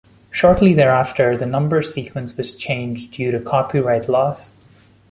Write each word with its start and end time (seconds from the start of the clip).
Shortly 0.31 0.73
thereafter, 0.73 1.37
the 1.37 1.45
number 1.45 1.83
sequence 1.83 2.35
was 2.35 2.55
changed 2.55 3.11
due 3.11 3.29
to 3.29 3.39
copyright 3.39 4.09
laws. 4.09 4.55